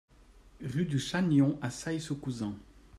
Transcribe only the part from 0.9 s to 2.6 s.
Chagnon à Sail-sous-Couzan